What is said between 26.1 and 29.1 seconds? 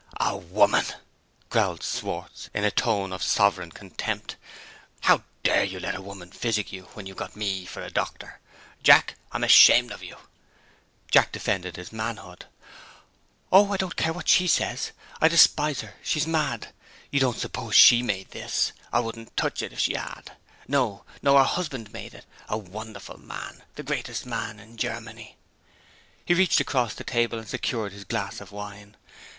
He reached across the table and secured his glass of wine.